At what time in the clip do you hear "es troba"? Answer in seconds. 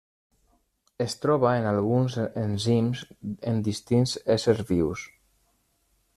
1.05-1.51